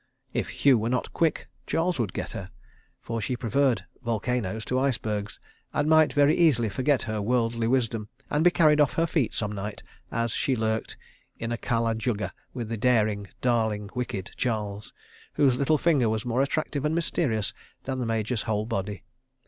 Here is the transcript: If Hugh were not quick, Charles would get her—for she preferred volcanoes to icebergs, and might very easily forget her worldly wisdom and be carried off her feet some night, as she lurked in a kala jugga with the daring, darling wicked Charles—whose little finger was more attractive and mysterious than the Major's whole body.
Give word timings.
If 0.33 0.65
Hugh 0.65 0.79
were 0.79 0.89
not 0.89 1.13
quick, 1.13 1.47
Charles 1.67 1.99
would 1.99 2.11
get 2.11 2.31
her—for 2.31 3.21
she 3.21 3.35
preferred 3.37 3.85
volcanoes 4.03 4.65
to 4.65 4.79
icebergs, 4.79 5.39
and 5.73 5.87
might 5.87 6.11
very 6.11 6.35
easily 6.35 6.69
forget 6.69 7.03
her 7.03 7.21
worldly 7.21 7.67
wisdom 7.67 8.09
and 8.27 8.43
be 8.43 8.49
carried 8.49 8.81
off 8.81 8.93
her 8.93 9.05
feet 9.05 9.35
some 9.35 9.51
night, 9.51 9.83
as 10.11 10.31
she 10.31 10.55
lurked 10.55 10.97
in 11.37 11.51
a 11.51 11.57
kala 11.59 11.93
jugga 11.93 12.31
with 12.51 12.69
the 12.69 12.77
daring, 12.77 13.27
darling 13.41 13.91
wicked 13.93 14.31
Charles—whose 14.37 15.57
little 15.59 15.77
finger 15.77 16.09
was 16.09 16.25
more 16.25 16.41
attractive 16.41 16.83
and 16.83 16.95
mysterious 16.95 17.53
than 17.83 17.99
the 17.99 18.07
Major's 18.07 18.41
whole 18.41 18.65
body. 18.65 19.03